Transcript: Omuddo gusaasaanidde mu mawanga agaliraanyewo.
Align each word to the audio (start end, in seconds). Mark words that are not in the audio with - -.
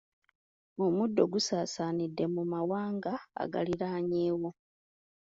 Omuddo 0.85 1.21
gusaasaanidde 1.33 2.25
mu 2.35 2.43
mawanga 2.53 3.13
agaliraanyewo. 3.43 4.49